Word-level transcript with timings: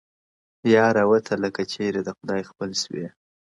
•یاره 0.73 1.03
وتله 1.11 1.49
که 1.55 1.63
چيري 1.71 2.01
د 2.03 2.09
خدای 2.17 2.41
خپل 2.49 2.69
سوې, 2.83 3.07